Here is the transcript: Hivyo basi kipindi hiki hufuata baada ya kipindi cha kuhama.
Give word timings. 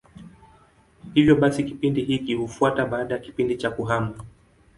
Hivyo 1.13 1.35
basi 1.35 1.63
kipindi 1.63 2.01
hiki 2.05 2.33
hufuata 2.33 2.85
baada 2.85 3.13
ya 3.13 3.21
kipindi 3.21 3.57
cha 3.57 3.69
kuhama. 3.71 4.25